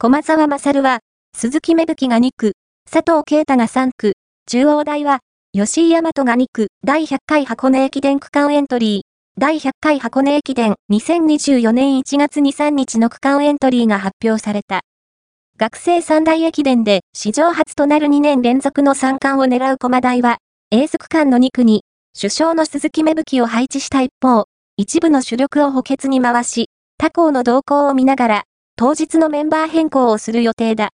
[0.00, 1.00] 駒沢勝は、
[1.36, 2.52] 鈴木芽吹が2区、
[2.88, 4.12] 佐藤啓太が3区、
[4.46, 5.18] 中央大は、
[5.52, 9.00] 吉井大和が2区、第100回箱根駅伝区間エントリー、
[9.40, 14.82] 第100回箱根駅伝2024年1月2、3日の区間エントリーが発表された。
[15.56, 20.38] 学生三大駅伝で史上初となる2年連続の三冠を狙う駒大は、
[20.70, 21.82] エース区間の2区に、
[22.16, 24.44] 首相の鈴木芽吹を配置した一方、
[24.76, 28.44] 一部の主力を補欠に回し、他校の動向を見ながら、
[28.80, 30.86] 当日のメンバー変更をする予定だ。